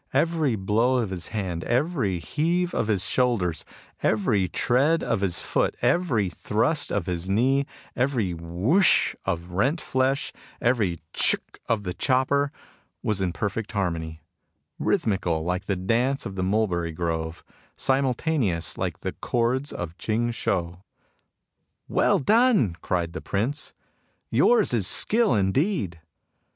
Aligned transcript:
Every 0.13 0.55
blow 0.55 0.97
of 0.97 1.11
his 1.11 1.27
hand, 1.27 1.63
every 1.65 2.17
heave 2.17 2.73
of 2.73 2.87
his 2.87 3.07
shoulders, 3.07 3.63
every 4.01 4.47
tread 4.47 5.03
of 5.03 5.21
his 5.21 5.43
foot, 5.43 5.75
every 5.79 6.27
thrust 6.27 6.91
of 6.91 7.05
his 7.05 7.29
knee, 7.29 7.67
every 7.95 8.33
whshh 8.33 9.13
of 9.25 9.51
rent 9.51 9.79
flesh, 9.79 10.33
every 10.59 10.97
chhk 11.13 11.59
of 11.69 11.83
the 11.83 11.93
chopper, 11.93 12.51
was 13.03 13.21
in 13.21 13.31
perfect 13.31 13.73
harmony,— 13.73 14.23
rhythmical 14.79 15.43
like 15.43 15.65
the 15.65 15.75
dance 15.75 16.25
of 16.25 16.33
the 16.35 16.41
Mulberry 16.41 16.93
Grove, 16.93 17.43
simultaneous 17.75 18.79
like 18.79 19.01
the 19.01 19.13
chords 19.13 19.71
of 19.71 19.89
the 19.89 19.95
Ching 19.99 20.31
Shou." 20.31 20.77
Well 21.97 22.17
done 22.17 22.73
I" 22.75 22.77
cried 22.81 23.13
the 23.13 23.21
Prince;" 23.21 23.75
yours 24.31 24.73
is 24.73 24.87
skill 24.87 25.35
indeed." 25.35 26.01